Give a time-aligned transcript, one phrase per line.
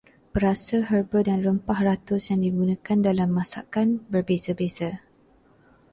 [0.35, 4.89] Perasa, herba dan rempah ratus yang digunakan dalam masakan berbeza-beza.